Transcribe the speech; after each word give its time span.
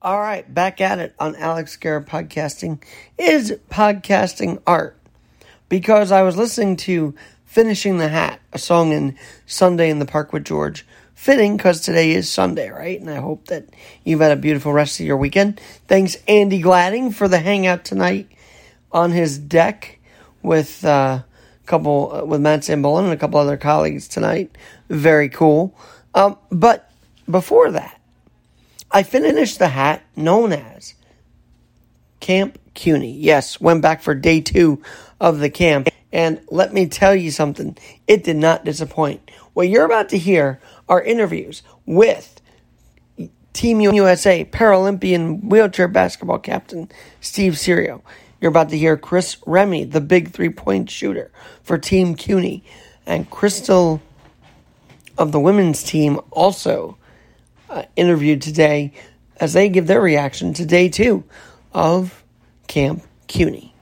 All 0.00 0.20
right, 0.20 0.54
back 0.54 0.80
at 0.80 1.00
it 1.00 1.12
on 1.18 1.34
Alex 1.34 1.74
Garrett 1.74 2.06
Podcasting. 2.06 2.80
Is 3.18 3.58
podcasting 3.68 4.62
art? 4.64 4.96
Because 5.68 6.12
I 6.12 6.22
was 6.22 6.36
listening 6.36 6.76
to 6.76 7.16
Finishing 7.44 7.98
the 7.98 8.06
Hat, 8.06 8.38
a 8.52 8.60
song 8.60 8.92
in 8.92 9.18
Sunday 9.44 9.90
in 9.90 9.98
the 9.98 10.06
Park 10.06 10.32
with 10.32 10.44
George. 10.44 10.86
Fitting 11.16 11.56
because 11.56 11.80
today 11.80 12.12
is 12.12 12.30
Sunday, 12.30 12.70
right? 12.70 13.00
And 13.00 13.10
I 13.10 13.16
hope 13.16 13.48
that 13.48 13.64
you've 14.04 14.20
had 14.20 14.30
a 14.30 14.36
beautiful 14.36 14.72
rest 14.72 15.00
of 15.00 15.06
your 15.06 15.16
weekend. 15.16 15.60
Thanks, 15.88 16.16
Andy 16.28 16.60
Gladding, 16.60 17.10
for 17.10 17.26
the 17.26 17.40
hangout 17.40 17.84
tonight 17.84 18.28
on 18.92 19.10
his 19.10 19.36
deck 19.36 19.98
with 20.44 20.84
uh, 20.84 21.22
a 21.22 21.66
couple, 21.66 22.14
uh, 22.14 22.24
with 22.24 22.40
Matt 22.40 22.60
Zambolin 22.60 23.02
and 23.02 23.12
a 23.12 23.16
couple 23.16 23.40
other 23.40 23.56
colleagues 23.56 24.06
tonight. 24.06 24.56
Very 24.88 25.28
cool. 25.28 25.76
Um, 26.14 26.38
but 26.52 26.88
before 27.28 27.72
that, 27.72 27.97
I 28.90 29.02
finished 29.02 29.58
the 29.58 29.68
hat 29.68 30.02
known 30.16 30.52
as 30.52 30.94
Camp 32.20 32.58
CUNY. 32.74 33.12
Yes, 33.12 33.60
went 33.60 33.82
back 33.82 34.02
for 34.02 34.14
day 34.14 34.40
two 34.40 34.82
of 35.20 35.38
the 35.40 35.50
camp. 35.50 35.88
And 36.12 36.40
let 36.50 36.72
me 36.72 36.86
tell 36.86 37.14
you 37.14 37.30
something, 37.30 37.76
it 38.06 38.24
did 38.24 38.36
not 38.36 38.64
disappoint. 38.64 39.30
What 39.52 39.68
you're 39.68 39.84
about 39.84 40.08
to 40.10 40.18
hear 40.18 40.60
are 40.88 41.02
interviews 41.02 41.62
with 41.84 42.40
Team 43.52 43.80
USA 43.80 44.44
Paralympian 44.44 45.44
wheelchair 45.44 45.88
basketball 45.88 46.38
captain 46.38 46.90
Steve 47.20 47.58
Serio. 47.58 48.02
You're 48.40 48.50
about 48.50 48.68
to 48.70 48.78
hear 48.78 48.96
Chris 48.96 49.36
Remy, 49.46 49.84
the 49.84 50.00
big 50.00 50.30
three 50.30 50.50
point 50.50 50.88
shooter 50.90 51.30
for 51.62 51.76
Team 51.76 52.14
CUNY, 52.14 52.62
and 53.04 53.28
Crystal 53.28 54.00
of 55.18 55.32
the 55.32 55.40
women's 55.40 55.82
team 55.82 56.20
also 56.30 56.97
uh, 57.70 57.84
interviewed 57.96 58.42
today 58.42 58.92
as 59.40 59.52
they 59.52 59.68
give 59.68 59.86
their 59.86 60.00
reaction 60.00 60.52
to 60.54 60.66
day 60.66 60.88
two 60.88 61.24
of 61.72 62.24
Camp 62.66 63.02
CUNY. 63.26 63.74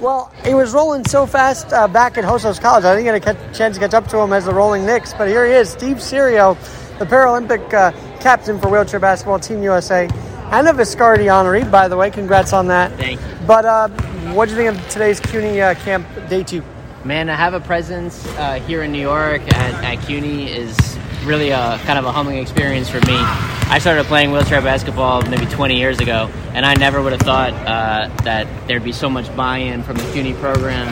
Well, 0.00 0.32
he 0.44 0.54
was 0.54 0.74
rolling 0.74 1.04
so 1.04 1.26
fast 1.26 1.72
uh, 1.72 1.86
back 1.86 2.18
at 2.18 2.24
Hostos 2.24 2.60
College. 2.60 2.84
I 2.84 2.96
didn't 2.96 3.22
get 3.22 3.36
a 3.36 3.54
chance 3.54 3.76
to 3.76 3.80
catch 3.80 3.94
up 3.94 4.08
to 4.08 4.18
him 4.18 4.32
as 4.32 4.46
the 4.46 4.54
rolling 4.54 4.84
Knicks, 4.84 5.14
but 5.14 5.28
here 5.28 5.46
he 5.46 5.52
is, 5.52 5.70
Steve 5.70 6.02
Serio, 6.02 6.54
the 6.98 7.06
Paralympic 7.06 7.72
uh, 7.72 7.92
captain 8.18 8.58
for 8.58 8.68
wheelchair 8.68 8.98
basketball 8.98 9.38
Team 9.38 9.62
USA, 9.62 10.08
and 10.50 10.66
a 10.66 10.72
Viscardi 10.72 11.26
honoree, 11.26 11.70
by 11.70 11.86
the 11.86 11.96
way. 11.96 12.10
Congrats 12.10 12.52
on 12.52 12.66
that. 12.66 12.92
Thank 12.96 13.20
you. 13.20 13.26
But 13.46 13.64
uh, 13.64 13.88
what 14.32 14.48
do 14.48 14.56
you 14.56 14.56
think 14.56 14.76
of 14.76 14.88
today's 14.88 15.20
CUNY 15.20 15.60
uh, 15.60 15.74
camp 15.76 16.06
day 16.28 16.42
two? 16.42 16.64
Man, 17.04 17.26
to 17.26 17.34
have 17.34 17.54
a 17.54 17.60
presence 17.60 18.26
uh, 18.38 18.54
here 18.66 18.82
in 18.82 18.92
New 18.92 19.00
York 19.00 19.42
at, 19.54 19.84
at 19.84 20.04
CUNY 20.06 20.48
is 20.48 20.91
really 21.24 21.50
a 21.50 21.78
kind 21.84 21.98
of 21.98 22.04
a 22.04 22.12
humbling 22.12 22.38
experience 22.38 22.88
for 22.88 22.98
me. 23.06 23.16
I 23.16 23.78
started 23.78 24.04
playing 24.06 24.32
wheelchair 24.32 24.60
basketball 24.60 25.22
maybe 25.22 25.46
20 25.46 25.78
years 25.78 25.98
ago, 26.00 26.30
and 26.52 26.66
I 26.66 26.74
never 26.74 27.00
would 27.00 27.12
have 27.12 27.22
thought 27.22 27.52
uh, 27.52 28.08
that 28.24 28.46
there'd 28.68 28.84
be 28.84 28.92
so 28.92 29.08
much 29.08 29.34
buy-in 29.34 29.82
from 29.82 29.96
the 29.96 30.12
CUNY 30.12 30.34
program. 30.34 30.88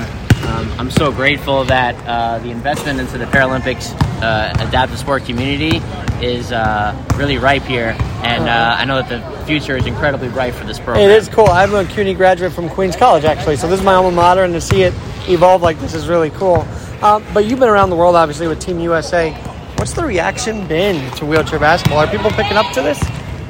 Um, 0.47 0.73
I'm 0.79 0.91
so 0.91 1.13
grateful 1.13 1.65
that 1.65 1.95
uh, 2.07 2.39
the 2.39 2.51
investment 2.51 2.99
into 2.99 3.19
the 3.19 3.27
Paralympics 3.27 3.93
uh, 4.23 4.67
adaptive 4.67 4.99
sport 4.99 5.25
community 5.25 5.83
is 6.25 6.53
uh, 6.53 6.97
really 7.17 7.37
ripe 7.37 7.63
here, 7.63 7.95
and 8.23 8.49
uh, 8.49 8.77
I 8.79 8.85
know 8.87 9.03
that 9.03 9.09
the 9.09 9.47
future 9.47 9.77
is 9.77 9.87
incredibly 9.87 10.29
bright 10.29 10.55
for 10.55 10.65
this 10.65 10.79
program. 10.79 11.09
It 11.09 11.11
is 11.11 11.29
cool. 11.29 11.49
I'm 11.49 11.75
a 11.75 11.85
CUNY 11.85 12.15
graduate 12.15 12.53
from 12.53 12.71
Queens 12.71 12.97
College, 12.97 13.25
actually, 13.25 13.57
so 13.57 13.69
this 13.69 13.79
is 13.79 13.85
my 13.85 13.95
alma 13.95 14.11
mater, 14.11 14.45
and 14.45 14.55
to 14.55 14.61
see 14.61 14.83
it 14.83 14.95
evolve 15.29 15.61
like 15.61 15.79
this 15.81 15.95
is 15.95 16.09
really 16.09 16.31
cool. 16.31 16.67
Um, 17.03 17.25
but 17.35 17.45
you've 17.45 17.59
been 17.59 17.69
around 17.69 17.91
the 17.91 17.97
world, 17.97 18.17
obviously, 18.17 18.49
with 18.49 18.61
Team 18.61 18.81
USA. 18.81 19.37
What's 19.81 19.95
the 19.95 20.05
reaction 20.05 20.67
been 20.67 21.11
to 21.13 21.25
wheelchair 21.25 21.59
basketball? 21.59 22.01
Are 22.01 22.07
people 22.07 22.31
picking 22.33 22.59
up 22.59 22.71
to 22.75 22.83
this? 22.83 23.03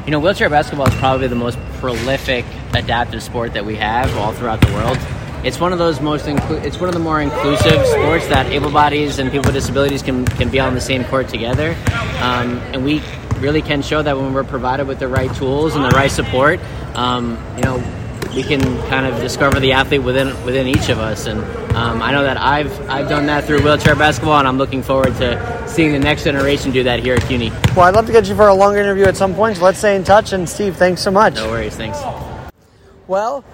You 0.04 0.12
know, 0.12 0.20
wheelchair 0.20 0.48
basketball 0.48 0.86
is 0.86 0.94
probably 0.94 1.26
the 1.26 1.34
most 1.34 1.58
prolific 1.80 2.44
adaptive 2.72 3.20
sport 3.20 3.52
that 3.54 3.66
we 3.66 3.74
have 3.74 4.16
all 4.16 4.32
throughout 4.32 4.60
the 4.60 4.72
world. 4.72 4.96
It's 5.44 5.58
one 5.58 5.72
of 5.72 5.80
those 5.80 6.00
most 6.00 6.26
inclu- 6.26 6.62
it's 6.62 6.78
one 6.78 6.88
of 6.88 6.94
the 6.94 7.00
more 7.00 7.20
inclusive 7.20 7.84
sports 7.84 8.28
that 8.28 8.46
able 8.52 8.70
bodies 8.70 9.18
and 9.18 9.28
people 9.32 9.48
with 9.48 9.54
disabilities 9.54 10.02
can, 10.04 10.24
can 10.24 10.50
be 10.50 10.60
on 10.60 10.74
the 10.74 10.80
same 10.80 11.04
court 11.06 11.28
together. 11.28 11.76
Um, 12.20 12.58
and 12.72 12.84
we 12.84 13.02
really 13.38 13.60
can 13.60 13.82
show 13.82 14.00
that 14.00 14.16
when 14.16 14.32
we're 14.32 14.44
provided 14.44 14.86
with 14.86 15.00
the 15.00 15.08
right 15.08 15.34
tools 15.34 15.74
and 15.74 15.84
the 15.84 15.90
right 15.90 16.12
support, 16.12 16.60
um, 16.94 17.44
you 17.56 17.64
know, 17.64 17.78
we 18.34 18.42
can 18.42 18.60
kind 18.88 19.06
of 19.06 19.20
discover 19.20 19.60
the 19.60 19.72
athlete 19.72 20.02
within 20.02 20.28
within 20.44 20.66
each 20.66 20.88
of 20.88 20.98
us. 20.98 21.26
And 21.26 21.40
um, 21.74 22.02
I 22.02 22.12
know 22.12 22.22
that 22.22 22.36
I've 22.36 22.88
I've 22.88 23.08
done 23.08 23.26
that 23.26 23.44
through 23.44 23.62
wheelchair 23.62 23.96
basketball, 23.96 24.38
and 24.38 24.46
I'm 24.46 24.58
looking 24.58 24.82
forward 24.82 25.16
to 25.16 25.68
seeing 25.68 25.92
the 25.92 25.98
next 25.98 26.24
generation 26.24 26.72
do 26.72 26.84
that 26.84 27.00
here 27.00 27.14
at 27.14 27.22
CUNY. 27.22 27.50
Well, 27.76 27.80
I'd 27.80 27.94
love 27.94 28.06
to 28.06 28.12
get 28.12 28.28
you 28.28 28.36
for 28.36 28.48
a 28.48 28.54
longer 28.54 28.78
interview 28.78 29.04
at 29.04 29.16
some 29.16 29.34
point. 29.34 29.56
So 29.58 29.64
let's 29.64 29.78
stay 29.78 29.96
in 29.96 30.04
touch. 30.04 30.32
And 30.32 30.48
Steve, 30.48 30.76
thanks 30.76 31.02
so 31.02 31.10
much. 31.10 31.34
No 31.34 31.48
worries, 31.48 31.76
thanks. 31.76 32.00
Well, 33.06 33.44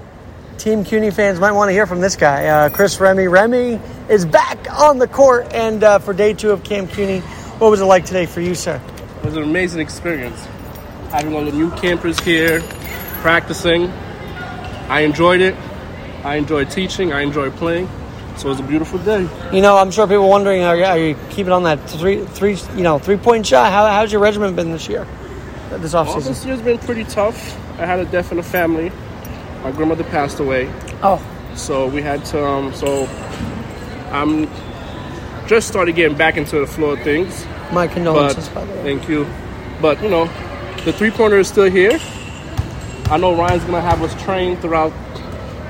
Team 0.59 0.85
CUNY 0.85 1.11
fans 1.11 1.39
might 1.39 1.53
want 1.53 1.69
to 1.69 1.73
hear 1.73 1.87
from 1.87 2.01
this 2.01 2.17
guy, 2.17 2.47
uh, 2.47 2.69
Chris 2.71 2.99
Remy. 2.99 3.29
Remy 3.29 3.81
is 4.09 4.25
back 4.25 4.71
on 4.73 4.99
the 4.99 5.07
court, 5.07 5.53
and 5.53 5.85
uh, 5.85 5.99
for 5.99 6.13
day 6.13 6.33
two 6.33 6.51
of 6.51 6.65
Camp 6.65 6.91
CUNY, 6.91 7.21
what 7.59 7.71
was 7.71 7.81
it 7.81 7.85
like 7.85 8.05
today 8.05 8.27
for 8.27 8.41
you, 8.41 8.55
sir? 8.55 8.81
It 9.19 9.25
was 9.25 9.37
an 9.37 9.43
amazing 9.43 9.81
experience. 9.81 10.45
Having 11.11 11.35
all 11.35 11.45
the 11.45 11.53
new 11.53 11.71
campers 11.73 12.19
here, 12.21 12.61
practicing. 13.21 13.93
I 14.89 15.01
enjoyed 15.01 15.41
it. 15.41 15.55
I 16.25 16.37
enjoyed 16.37 16.71
teaching. 16.71 17.13
I 17.13 17.21
enjoyed 17.23 17.55
playing. 17.57 17.89
So 18.37 18.49
it 18.49 18.51
was 18.51 18.61
a 18.61 18.65
beautiful 18.65 18.99
day. 18.99 19.29
You 19.53 19.63
know, 19.63 19.77
I'm 19.79 19.91
sure 19.91 20.07
people 20.07 20.25
are 20.25 20.29
wondering, 20.29 20.63
are 20.63 20.77
you, 20.77 20.85
are 20.85 20.99
you 20.99 21.17
keeping 21.31 21.53
on 21.53 21.63
that 21.63 21.89
three, 21.89 22.25
three, 22.25 22.57
you 22.77 22.83
know, 22.83 22.99
three 22.99 23.17
point 23.17 23.47
shot? 23.47 23.73
How, 23.73 23.87
how's 23.87 24.13
your 24.13 24.21
regimen 24.21 24.55
been 24.55 24.71
this 24.73 24.89
year, 24.89 25.07
this 25.71 25.95
Well, 25.95 26.05
offseason? 26.05 26.25
this 26.27 26.45
year's 26.45 26.61
been 26.61 26.79
pretty 26.79 27.05
tough. 27.05 27.57
I 27.81 27.87
had 27.87 27.99
a 27.99 28.05
death 28.05 28.31
in 28.33 28.37
the 28.37 28.43
family. 28.43 28.93
My 29.63 29.73
grandmother 29.73 30.05
passed 30.05 30.39
away, 30.39 30.71
Oh, 31.03 31.21
so 31.55 31.89
we 31.89 32.03
had 32.03 32.25
to. 32.27 32.45
Um, 32.47 32.75
so 32.75 33.07
I'm 34.13 34.49
just 35.49 35.67
started 35.69 35.95
getting 35.97 36.17
back 36.17 36.37
into 36.37 36.61
the 36.61 36.67
flow 36.67 36.91
of 36.91 37.01
things. 37.03 37.45
my 37.73 37.87
But 37.87 37.95
condolences, 37.95 38.49
by 38.51 38.65
the 38.65 38.73
way. 38.75 38.83
thank 38.83 39.09
you. 39.09 39.27
But 39.81 40.03
you 40.03 40.09
know, 40.11 40.27
the 40.85 40.93
three 40.93 41.11
pointer 41.11 41.39
is 41.39 41.49
still 41.49 41.71
here. 41.71 41.99
I 43.09 43.19
know 43.19 43.37
Ryan's 43.37 43.63
gonna 43.63 43.81
have 43.81 44.03
us 44.03 44.21
train 44.25 44.57
throughout 44.57 44.93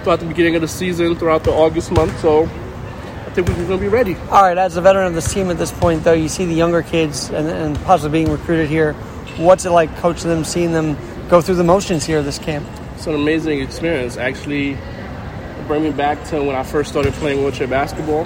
throughout 0.02 0.20
the 0.20 0.26
beginning 0.26 0.54
of 0.54 0.62
the 0.62 0.68
season, 0.68 1.16
throughout 1.16 1.44
the 1.44 1.52
August 1.52 1.92
month. 1.92 2.18
So 2.20 2.44
I 2.44 3.30
think 3.30 3.46
we're 3.46 3.54
gonna 3.66 3.76
be 3.76 3.88
ready. 3.88 4.16
All 4.30 4.42
right, 4.42 4.56
as 4.56 4.78
a 4.78 4.80
veteran 4.80 5.06
of 5.06 5.14
this 5.14 5.34
team 5.34 5.50
at 5.50 5.58
this 5.58 5.70
point, 5.70 6.02
though, 6.02 6.14
you 6.14 6.30
see 6.30 6.46
the 6.46 6.54
younger 6.54 6.82
kids 6.82 7.28
and, 7.28 7.46
and 7.46 7.76
possibly 7.82 8.20
being 8.20 8.32
recruited 8.32 8.70
here. 8.70 8.94
What's 9.36 9.66
it 9.66 9.70
like 9.70 9.94
coaching 9.98 10.30
them, 10.30 10.44
seeing 10.44 10.72
them 10.72 10.96
go 11.28 11.42
through 11.42 11.56
the 11.56 11.64
motions 11.64 12.06
here 12.06 12.20
at 12.20 12.24
this 12.24 12.38
camp? 12.38 12.66
It's 12.94 13.06
an 13.06 13.14
amazing 13.14 13.60
experience. 13.60 14.16
Actually, 14.16 14.70
it 14.70 15.66
bring 15.66 15.82
me 15.82 15.90
back 15.90 16.24
to 16.28 16.42
when 16.42 16.56
I 16.56 16.62
first 16.62 16.88
started 16.88 17.12
playing 17.14 17.40
wheelchair 17.42 17.68
basketball 17.68 18.24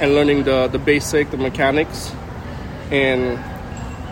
and 0.00 0.14
learning 0.14 0.44
the 0.44 0.66
the 0.68 0.78
basic, 0.78 1.30
the 1.30 1.36
mechanics, 1.36 2.10
and 2.90 3.38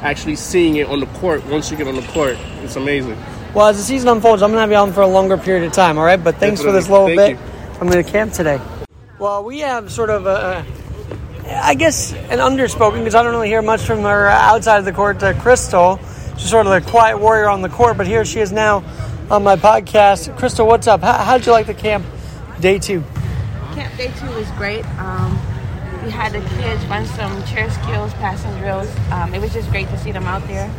actually 0.02 0.36
seeing 0.36 0.76
it 0.76 0.86
on 0.86 1.00
the 1.00 1.06
court. 1.06 1.46
Once 1.46 1.70
you 1.70 1.78
get 1.78 1.88
on 1.88 1.96
the 1.96 2.06
court, 2.08 2.36
it's 2.62 2.76
amazing. 2.76 3.16
Well, 3.54 3.68
as 3.68 3.78
the 3.78 3.82
season 3.82 4.08
unfolds, 4.08 4.42
I'm 4.42 4.50
going 4.50 4.58
to 4.58 4.60
have 4.60 4.70
you 4.70 4.76
on 4.76 4.92
for 4.92 5.00
a 5.00 5.06
longer 5.06 5.38
period 5.38 5.64
of 5.64 5.72
time, 5.72 5.98
all 5.98 6.04
right? 6.04 6.22
But 6.22 6.36
thanks 6.36 6.62
for 6.62 6.70
this 6.70 6.86
Definitely. 6.86 7.16
little 7.16 7.36
bit 7.36 7.80
I'm 7.80 7.88
going 7.88 8.04
to 8.04 8.10
camp 8.10 8.32
today. 8.32 8.60
Well, 9.18 9.42
we 9.42 9.60
have 9.60 9.90
sort 9.90 10.10
of 10.10 10.26
a, 10.26 10.64
I 11.46 11.74
guess, 11.74 12.12
an 12.12 12.38
underspoken, 12.38 12.98
because 12.98 13.14
I 13.14 13.22
don't 13.22 13.32
really 13.32 13.48
hear 13.48 13.62
much 13.62 13.80
from 13.82 14.02
her 14.02 14.28
outside 14.28 14.78
of 14.78 14.84
the 14.84 14.92
court, 14.92 15.22
uh, 15.22 15.32
Crystal. 15.40 15.98
She's 16.36 16.50
sort 16.50 16.66
of 16.66 16.84
the 16.84 16.90
quiet 16.90 17.18
warrior 17.18 17.48
on 17.48 17.62
the 17.62 17.68
court, 17.68 17.96
but 17.96 18.06
here 18.06 18.24
she 18.24 18.40
is 18.40 18.52
now 18.52 18.84
on 19.30 19.42
my 19.42 19.56
podcast. 19.56 20.36
Crystal, 20.38 20.66
what's 20.66 20.86
up? 20.86 21.00
How, 21.00 21.14
how'd 21.14 21.46
you 21.46 21.52
like 21.52 21.66
the 21.66 21.74
camp 21.74 22.06
day 22.60 22.78
two? 22.78 23.02
Camp 23.74 23.96
day 23.96 24.12
two 24.18 24.30
was 24.36 24.48
great. 24.52 24.84
Um, 24.98 25.32
we 26.04 26.10
had 26.10 26.32
the 26.32 26.40
kids 26.60 26.84
run 26.86 27.06
some 27.06 27.42
chair 27.44 27.70
skills, 27.70 28.12
passing 28.14 28.56
drills. 28.58 28.88
Um, 29.10 29.34
it 29.34 29.40
was 29.40 29.52
just 29.52 29.68
great 29.70 29.88
to 29.88 29.98
see 29.98 30.12
them 30.12 30.24
out 30.24 30.46
there. 30.46 30.70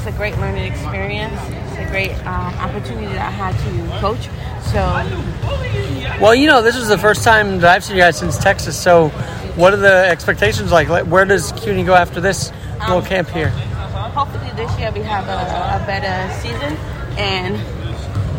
It's 0.00 0.06
a 0.08 0.12
great 0.12 0.38
learning 0.38 0.64
experience. 0.72 1.38
It's 1.50 1.76
a 1.76 1.90
great 1.90 2.12
um, 2.24 2.54
opportunity 2.54 3.04
that 3.08 3.18
I 3.18 3.30
had 3.30 3.52
to 3.52 4.00
coach. 4.00 4.30
So 4.72 6.18
Well, 6.22 6.34
you 6.34 6.46
know, 6.46 6.62
this 6.62 6.74
is 6.74 6.88
the 6.88 6.96
first 6.96 7.22
time 7.22 7.58
that 7.60 7.70
I've 7.70 7.84
seen 7.84 7.96
you 7.96 8.02
guys 8.02 8.18
since 8.18 8.38
Texas, 8.38 8.80
so 8.80 9.10
what 9.56 9.74
are 9.74 9.76
the 9.76 10.08
expectations 10.08 10.72
like? 10.72 10.88
Where 10.88 11.26
does 11.26 11.52
CUNY 11.52 11.84
go 11.84 11.92
after 11.92 12.18
this 12.18 12.50
little 12.88 13.02
camp 13.02 13.28
here? 13.28 13.50
hopefully 13.50 14.50
this 14.56 14.72
year 14.78 14.90
we 14.92 15.00
have 15.00 15.28
a, 15.28 15.82
a 15.82 15.86
better 15.86 16.32
season 16.40 16.78
and 17.18 17.60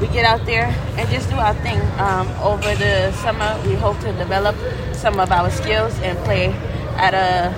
we 0.01 0.07
get 0.07 0.25
out 0.25 0.43
there 0.47 0.65
and 0.97 1.07
just 1.11 1.29
do 1.29 1.35
our 1.35 1.53
thing. 1.61 1.79
Um, 1.99 2.27
over 2.41 2.73
the 2.73 3.11
summer, 3.21 3.61
we 3.67 3.75
hope 3.75 3.99
to 3.99 4.11
develop 4.13 4.55
some 4.95 5.19
of 5.19 5.31
our 5.31 5.51
skills 5.51 5.93
and 5.99 6.17
play 6.25 6.47
at 6.97 7.13
a 7.13 7.51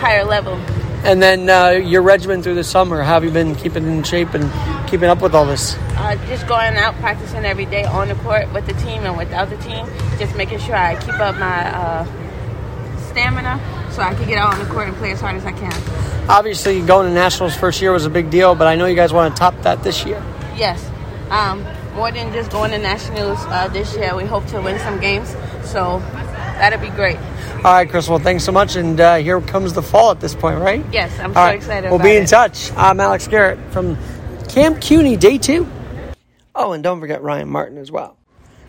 higher 0.00 0.24
level. 0.24 0.60
And 1.04 1.20
then 1.20 1.50
uh, 1.50 1.70
your 1.70 2.02
regimen 2.02 2.42
through 2.42 2.54
the 2.54 2.64
summer, 2.64 3.02
how 3.02 3.14
have 3.14 3.24
you 3.24 3.30
been 3.30 3.56
keeping 3.56 3.84
in 3.86 4.04
shape 4.04 4.34
and 4.34 4.48
keeping 4.88 5.08
up 5.08 5.20
with 5.20 5.34
all 5.34 5.44
this? 5.44 5.76
Uh, 5.96 6.14
just 6.28 6.46
going 6.46 6.76
out 6.76 6.94
practicing 6.96 7.44
every 7.44 7.66
day 7.66 7.82
on 7.84 8.08
the 8.08 8.14
court 8.16 8.52
with 8.52 8.66
the 8.66 8.74
team 8.74 9.04
and 9.04 9.16
without 9.16 9.50
the 9.50 9.56
team. 9.56 9.84
Just 10.18 10.36
making 10.36 10.60
sure 10.60 10.76
I 10.76 10.94
keep 11.00 11.14
up 11.14 11.36
my 11.38 11.74
uh, 11.74 12.04
stamina 13.08 13.60
so 13.90 14.00
I 14.00 14.14
can 14.14 14.28
get 14.28 14.38
out 14.38 14.54
on 14.54 14.60
the 14.60 14.72
court 14.72 14.88
and 14.88 14.96
play 14.96 15.10
as 15.10 15.20
hard 15.20 15.36
as 15.36 15.44
I 15.44 15.52
can. 15.52 15.72
Obviously, 16.28 16.80
going 16.82 17.08
to 17.08 17.12
nationals 17.12 17.56
first 17.56 17.82
year 17.82 17.92
was 17.92 18.06
a 18.06 18.10
big 18.10 18.30
deal, 18.30 18.54
but 18.54 18.68
I 18.68 18.76
know 18.76 18.86
you 18.86 18.94
guys 18.94 19.12
want 19.12 19.34
to 19.34 19.38
top 19.38 19.60
that 19.62 19.82
this 19.82 20.06
year. 20.06 20.22
Yes. 20.56 20.88
Um, 21.30 21.66
more 21.94 22.12
than 22.12 22.32
just 22.32 22.52
going 22.52 22.70
to 22.70 22.78
nationals 22.78 23.38
uh, 23.46 23.68
this 23.68 23.96
year, 23.96 24.14
we 24.14 24.24
hope 24.24 24.46
to 24.46 24.60
win 24.60 24.78
some 24.78 25.00
games. 25.00 25.34
So 25.64 25.98
that'd 26.70 26.80
be 26.80 26.94
great. 26.94 27.16
All 27.56 27.72
right, 27.72 27.88
Chris. 27.88 28.08
Well, 28.08 28.18
thanks 28.18 28.44
so 28.44 28.52
much. 28.52 28.76
And 28.76 29.00
uh, 29.00 29.16
here 29.16 29.40
comes 29.40 29.72
the 29.72 29.82
fall 29.82 30.10
at 30.12 30.20
this 30.20 30.34
point, 30.34 30.60
right? 30.60 30.84
Yes, 30.92 31.12
I'm 31.18 31.26
All 31.26 31.34
so 31.34 31.40
right, 31.40 31.56
excited. 31.56 31.88
We'll 31.90 31.96
about 31.96 32.04
be 32.04 32.16
in 32.16 32.22
it. 32.24 32.28
touch. 32.28 32.70
I'm 32.76 33.00
Alex 33.00 33.26
Garrett 33.28 33.58
from 33.72 33.98
Camp 34.48 34.80
CUNY, 34.80 35.16
day 35.16 35.38
two. 35.38 35.66
Oh, 36.54 36.72
and 36.72 36.82
don't 36.82 37.00
forget 37.00 37.22
Ryan 37.22 37.48
Martin 37.48 37.78
as 37.78 37.90
well. 37.90 38.16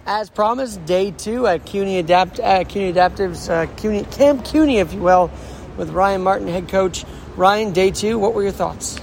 As 0.05 0.29
promised, 0.29 0.83
day 0.85 1.11
two 1.11 1.47
at 1.47 1.65
CUNY, 1.65 1.99
Adapt, 1.99 2.39
uh, 2.39 2.63
CUNY 2.63 2.93
Adaptives, 2.93 3.49
uh, 3.49 3.73
CUNY, 3.75 4.03
Camp 4.05 4.43
CUNY, 4.43 4.79
if 4.79 4.93
you 4.93 4.99
will, 5.01 5.31
with 5.77 5.89
Ryan 5.91 6.21
Martin, 6.23 6.47
head 6.47 6.67
coach. 6.67 7.05
Ryan, 7.35 7.73
day 7.73 7.91
two, 7.91 8.17
what 8.19 8.33
were 8.33 8.43
your 8.43 8.51
thoughts? 8.51 8.99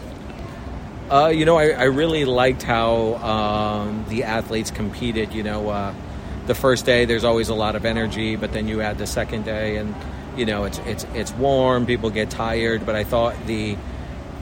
Uh, 1.11 1.27
you 1.35 1.45
know, 1.45 1.57
I, 1.59 1.71
I 1.71 1.85
really 1.85 2.25
liked 2.25 2.63
how 2.63 3.15
um, 3.17 4.05
the 4.09 4.25
athletes 4.25 4.71
competed. 4.71 5.33
You 5.33 5.43
know, 5.43 5.69
uh, 5.69 5.95
the 6.51 6.55
first 6.57 6.85
day 6.85 7.05
there's 7.05 7.23
always 7.23 7.49
a 7.49 7.55
lot 7.55 7.77
of 7.77 7.85
energy, 7.85 8.35
but 8.35 8.53
then 8.53 8.67
you 8.67 8.81
add 8.81 8.99
the 8.99 9.07
second 9.07 9.45
day, 9.45 9.77
and 9.77 9.95
you 10.37 10.45
know 10.45 10.65
it's 10.65 10.79
it's 10.81 11.05
it's 11.15 11.31
warm. 11.35 11.87
People 11.87 12.11
get 12.11 12.29
tired, 12.29 12.85
but 12.85 12.97
I 12.97 13.05
thought 13.05 13.37
the 13.47 13.77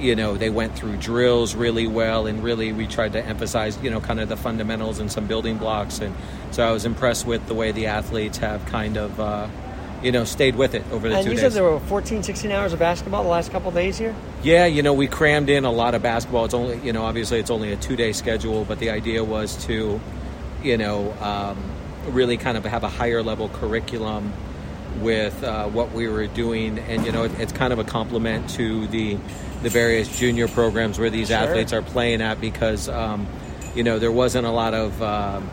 you 0.00 0.16
know 0.16 0.34
they 0.38 0.48
went 0.48 0.74
through 0.74 0.96
drills 0.96 1.54
really 1.54 1.86
well, 1.86 2.26
and 2.26 2.42
really 2.42 2.72
we 2.72 2.86
tried 2.86 3.12
to 3.12 3.22
emphasize 3.22 3.78
you 3.82 3.90
know 3.90 4.00
kind 4.00 4.20
of 4.20 4.30
the 4.30 4.38
fundamentals 4.38 5.00
and 5.00 5.12
some 5.12 5.26
building 5.26 5.58
blocks, 5.58 6.00
and 6.00 6.14
so 6.50 6.66
I 6.66 6.72
was 6.72 6.86
impressed 6.86 7.26
with 7.26 7.46
the 7.46 7.52
way 7.52 7.72
the 7.72 7.86
athletes 7.86 8.38
have 8.38 8.64
kind 8.66 8.96
of. 8.96 9.20
Uh, 9.20 9.46
you 10.00 10.12
know, 10.12 10.22
stayed 10.22 10.54
with 10.54 10.76
it 10.76 10.84
over 10.92 11.08
the 11.08 11.16
And 11.16 11.24
two 11.24 11.30
you 11.32 11.36
days. 11.36 11.42
said 11.42 11.52
there 11.54 11.64
were 11.64 11.80
14, 11.80 12.22
16 12.22 12.52
hours 12.52 12.72
of 12.72 12.78
basketball 12.78 13.24
the 13.24 13.28
last 13.28 13.50
couple 13.50 13.70
of 13.70 13.74
days 13.74 13.98
here? 13.98 14.14
Yeah, 14.44 14.64
you 14.64 14.80
know, 14.80 14.92
we 14.94 15.08
crammed 15.08 15.50
in 15.50 15.64
a 15.64 15.72
lot 15.72 15.96
of 15.96 16.02
basketball. 16.02 16.44
It's 16.44 16.54
only, 16.54 16.78
you 16.86 16.92
know, 16.92 17.02
obviously 17.02 17.40
it's 17.40 17.50
only 17.50 17.72
a 17.72 17.76
two 17.76 17.96
day 17.96 18.12
schedule, 18.12 18.64
but 18.64 18.78
the 18.78 18.90
idea 18.90 19.24
was 19.24 19.56
to, 19.66 20.00
you 20.62 20.76
know, 20.76 21.12
um, 21.20 21.58
really 22.06 22.36
kind 22.36 22.56
of 22.56 22.64
have 22.64 22.84
a 22.84 22.88
higher 22.88 23.22
level 23.22 23.48
curriculum 23.48 24.32
with 25.00 25.42
uh, 25.44 25.66
what 25.68 25.92
we 25.92 26.08
were 26.08 26.26
doing, 26.26 26.78
and 26.78 27.04
you 27.06 27.12
know, 27.12 27.24
it, 27.24 27.32
it's 27.38 27.52
kind 27.52 27.72
of 27.72 27.78
a 27.78 27.84
complement 27.84 28.48
to 28.50 28.86
the 28.88 29.16
the 29.62 29.68
various 29.68 30.08
junior 30.18 30.48
programs 30.48 30.98
where 30.98 31.10
these 31.10 31.28
Sure. 31.28 31.36
athletes 31.36 31.72
are 31.72 31.82
playing 31.82 32.22
at 32.22 32.40
because, 32.40 32.88
um, 32.88 33.26
you 33.74 33.82
know, 33.82 33.98
there 33.98 34.12
wasn't 34.12 34.46
a 34.46 34.50
lot 34.50 34.74
of. 34.74 35.02
Um, 35.02 35.50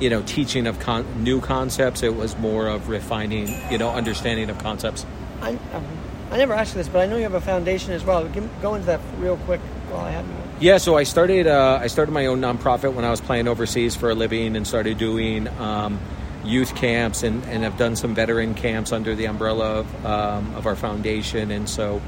you 0.00 0.10
know, 0.10 0.22
teaching 0.22 0.66
of 0.66 0.80
con- 0.80 1.06
new 1.22 1.40
concepts. 1.40 2.02
It 2.02 2.16
was 2.16 2.36
more 2.38 2.66
of 2.66 2.88
refining, 2.88 3.46
you 3.70 3.78
know, 3.78 3.90
understanding 3.90 4.50
of 4.50 4.58
concepts. 4.58 5.06
I, 5.40 5.50
um, 5.72 5.86
I 6.32 6.36
never 6.36 6.52
asked 6.52 6.74
you 6.74 6.78
this, 6.78 6.88
but 6.88 6.98
I 6.98 7.06
know 7.06 7.16
you 7.16 7.22
have 7.22 7.34
a 7.34 7.40
foundation 7.40 7.92
as 7.92 8.04
well. 8.04 8.26
Give, 8.26 8.46
go 8.60 8.74
into 8.74 8.86
that 8.86 9.00
real 9.18 9.36
quick 9.36 9.60
while 9.88 10.00
I 10.04 10.10
have 10.10 10.26
you. 10.26 10.34
Yeah, 10.64 10.78
so 10.78 10.96
I 10.96 11.02
started. 11.02 11.46
Uh, 11.46 11.78
I 11.82 11.88
started 11.88 12.12
my 12.12 12.24
own 12.24 12.40
nonprofit 12.40 12.94
when 12.94 13.04
I 13.04 13.10
was 13.10 13.20
playing 13.20 13.48
overseas 13.48 13.96
for 13.96 14.08
a 14.08 14.14
living, 14.14 14.56
and 14.56 14.66
started 14.66 14.96
doing 14.96 15.46
um, 15.60 16.00
youth 16.42 16.74
camps, 16.74 17.22
and, 17.22 17.44
and 17.44 17.64
have 17.64 17.76
done 17.76 17.96
some 17.96 18.14
veteran 18.14 18.54
camps 18.54 18.90
under 18.90 19.14
the 19.14 19.26
umbrella 19.26 19.80
of, 19.80 20.06
um, 20.06 20.54
of 20.54 20.66
our 20.66 20.74
foundation. 20.74 21.50
And 21.50 21.68
so, 21.68 22.00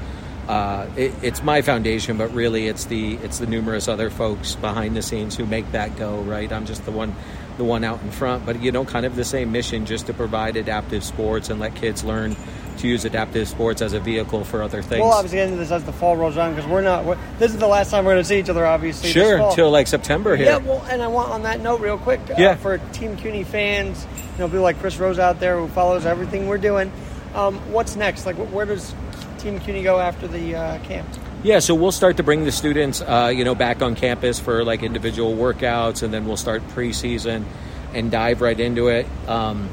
uh, 0.47 0.89
it, 0.97 1.13
it's 1.21 1.43
my 1.43 1.61
foundation, 1.61 2.17
but 2.17 2.33
really, 2.33 2.65
it's 2.65 2.85
the 2.85 3.17
it's 3.17 3.37
the 3.37 3.45
numerous 3.45 3.87
other 3.87 4.09
folks 4.09 4.55
behind 4.55 4.97
the 4.97 5.03
scenes 5.03 5.37
who 5.37 5.45
make 5.45 5.71
that 5.73 5.95
go. 5.95 6.21
Right, 6.21 6.51
I'm 6.51 6.65
just 6.65 6.83
the 6.83 6.91
one, 6.91 7.15
the 7.57 7.63
one 7.63 7.83
out 7.83 8.01
in 8.01 8.09
front. 8.09 8.43
But 8.43 8.63
you 8.63 8.71
know, 8.71 8.85
kind 8.85 9.05
of 9.05 9.15
the 9.15 9.23
same 9.23 9.51
mission, 9.51 9.85
just 9.85 10.07
to 10.07 10.15
provide 10.15 10.57
adaptive 10.57 11.03
sports 11.03 11.51
and 11.51 11.59
let 11.59 11.75
kids 11.75 12.03
learn 12.03 12.35
to 12.77 12.87
use 12.87 13.05
adaptive 13.05 13.47
sports 13.47 13.81
as 13.81 13.93
a 13.93 13.99
vehicle 13.99 14.43
for 14.43 14.61
other 14.61 14.81
things. 14.81 15.01
We'll 15.01 15.11
obviously 15.11 15.39
into 15.39 15.57
this 15.57 15.71
as 15.71 15.83
the 15.83 15.91
fall 15.93 16.15
rolls 16.17 16.37
around 16.37 16.55
because 16.55 16.69
we're 16.69 16.81
not. 16.81 17.05
We're, 17.05 17.17
this 17.39 17.51
is 17.53 17.57
the 17.59 17.67
last 17.67 17.91
time 17.91 18.05
we're 18.05 18.13
going 18.13 18.23
to 18.23 18.27
see 18.27 18.39
each 18.39 18.49
other, 18.49 18.65
obviously. 18.65 19.09
sure, 19.09 19.37
until 19.37 19.71
like 19.71 19.87
September 19.87 20.35
here. 20.35 20.45
Yeah, 20.47 20.57
well, 20.57 20.85
and 20.89 21.01
I 21.01 21.07
want 21.07 21.31
on 21.31 21.43
that 21.43 21.61
note, 21.61 21.81
real 21.81 21.97
quick, 21.97 22.19
uh, 22.29 22.35
Yeah. 22.37 22.55
for 22.55 22.77
Team 22.93 23.17
CUNY 23.17 23.43
fans, 23.43 24.05
you 24.33 24.39
know, 24.39 24.47
people 24.47 24.61
like 24.61 24.79
Chris 24.79 24.97
Rose 24.97 25.19
out 25.19 25.39
there 25.39 25.57
who 25.59 25.67
follows 25.69 26.05
everything 26.05 26.47
we're 26.47 26.57
doing. 26.57 26.91
Um, 27.35 27.55
what's 27.71 27.95
next? 27.95 28.25
Like, 28.25 28.35
where 28.35 28.65
does 28.65 28.93
Team 29.39 29.59
CUNY 29.59 29.83
go 29.83 29.99
after 29.99 30.27
the 30.27 30.55
uh, 30.55 30.79
camp? 30.85 31.07
Yeah, 31.43 31.59
so 31.59 31.75
we'll 31.75 31.91
start 31.91 32.17
to 32.17 32.23
bring 32.23 32.45
the 32.45 32.51
students, 32.51 32.99
uh, 33.01 33.31
you 33.33 33.43
know, 33.45 33.53
back 33.53 33.81
on 33.81 33.95
campus 33.95 34.39
for 34.39 34.63
like 34.63 34.81
individual 34.81 35.35
workouts, 35.35 36.01
and 36.01 36.11
then 36.13 36.25
we'll 36.25 36.35
start 36.37 36.67
preseason 36.69 37.45
and 37.93 38.09
dive 38.11 38.41
right 38.41 38.59
into 38.59 38.87
it. 38.87 39.05
Um, 39.27 39.69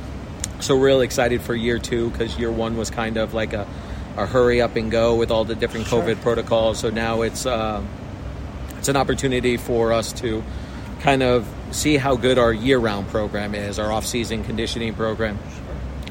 so 0.64 0.78
really 0.78 1.04
excited 1.04 1.42
for 1.42 1.54
year 1.54 1.78
two 1.78 2.10
because 2.10 2.38
year 2.38 2.50
one 2.50 2.76
was 2.76 2.90
kind 2.90 3.16
of 3.16 3.34
like 3.34 3.52
a, 3.52 3.66
a 4.16 4.26
hurry 4.26 4.60
up 4.60 4.76
and 4.76 4.90
go 4.90 5.16
with 5.16 5.30
all 5.30 5.44
the 5.44 5.54
different 5.54 5.86
Sure. 5.86 6.02
COVID 6.02 6.20
protocols. 6.22 6.78
So 6.78 6.90
now 6.90 7.22
it's 7.22 7.46
um 7.46 7.86
it's 8.78 8.88
an 8.88 8.96
opportunity 8.96 9.56
for 9.56 9.92
us 9.92 10.12
to 10.14 10.42
kind 11.00 11.22
of 11.22 11.46
see 11.70 11.96
how 11.96 12.16
good 12.16 12.38
our 12.38 12.52
year 12.52 12.78
round 12.78 13.08
program 13.08 13.54
is, 13.54 13.78
our 13.78 13.92
off 13.92 14.06
season 14.06 14.44
conditioning 14.44 14.94
program, 14.94 15.38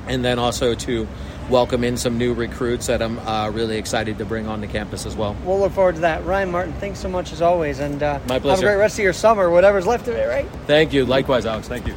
and 0.08 0.24
then 0.24 0.40
also 0.40 0.76
to 0.76 1.08
welcome 1.50 1.84
in 1.84 1.98
some 1.98 2.18
new 2.18 2.34
recruits 2.34 2.88
that 2.88 3.02
I'm 3.02 3.20
uh, 3.20 3.50
really 3.50 3.78
excited 3.78 4.18
to 4.20 4.26
bring 4.26 4.48
on 4.48 4.62
the 4.62 4.68
campus 4.68 5.06
as 5.06 5.16
well. 5.16 5.36
We'll 5.44 5.60
look 5.60 5.74
forward 5.74 5.96
to 5.96 6.02
that. 6.02 6.26
Ryan 6.26 6.52
Martin, 6.52 6.74
thanks 6.74 7.00
so 7.00 7.10
much 7.10 7.34
as 7.34 7.42
always, 7.42 7.80
and 7.80 8.02
uh, 8.02 8.20
My 8.28 8.36
Have 8.36 8.46
a 8.46 8.62
great 8.62 8.76
rest 8.76 8.98
of 8.98 9.04
your 9.04 9.14
summer, 9.14 9.50
whatever's 9.50 9.86
left 9.86 10.08
of 10.08 10.16
it, 10.16 10.28
right? 10.28 10.48
Thank 10.68 10.94
you. 10.94 11.06
Likewise, 11.06 11.46
Alex. 11.46 11.68
Thank 11.68 11.88
you. 11.88 11.96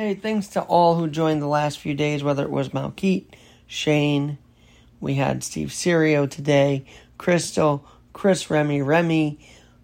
Hey, 0.00 0.14
thanks 0.14 0.48
to 0.48 0.62
all 0.62 0.94
who 0.94 1.10
joined 1.10 1.42
the 1.42 1.46
last 1.46 1.78
few 1.78 1.92
days, 1.92 2.24
whether 2.24 2.42
it 2.42 2.50
was 2.50 2.70
Malkeet, 2.70 3.26
Shane, 3.66 4.38
we 4.98 5.16
had 5.16 5.44
Steve 5.44 5.74
Serio 5.74 6.24
today, 6.24 6.86
Crystal, 7.18 7.84
Chris 8.14 8.48
Remy, 8.48 8.80
Remy. 8.80 9.38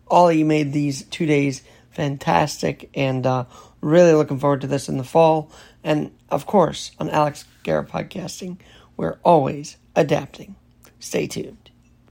All 0.08 0.32
you 0.32 0.46
made 0.46 0.72
these 0.72 1.02
two 1.02 1.26
days 1.26 1.62
fantastic 1.90 2.88
and 2.94 3.26
uh, 3.26 3.44
really 3.82 4.14
looking 4.14 4.38
forward 4.38 4.62
to 4.62 4.66
this 4.66 4.88
in 4.88 4.96
the 4.96 5.04
fall. 5.04 5.50
And 5.84 6.12
of 6.30 6.46
course, 6.46 6.92
on 6.98 7.10
Alex 7.10 7.44
Garrett 7.62 7.90
Podcasting, 7.90 8.56
we're 8.96 9.18
always 9.22 9.76
adapting. 9.94 10.56
Stay 10.98 11.26
tuned. 11.26 11.65